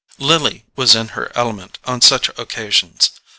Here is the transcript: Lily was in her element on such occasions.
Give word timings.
Lily 0.17 0.65
was 0.75 0.95
in 0.95 1.09
her 1.09 1.31
element 1.35 1.77
on 1.85 2.01
such 2.01 2.29
occasions. 2.29 3.11